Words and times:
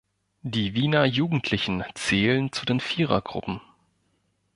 Die 0.41 0.73
Wiener 0.73 1.05
Jugendlichen 1.05 1.83
zählen 1.93 2.51
zu 2.51 2.65
den 2.65 2.79
Vierergruppen. 2.79 3.61